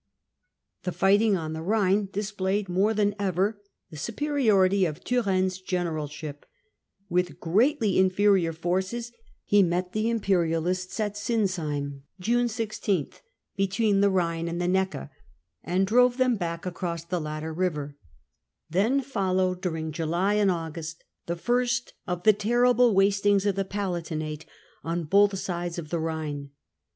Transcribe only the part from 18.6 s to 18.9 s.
230 Louis: William: Charles: Parliament. 1674.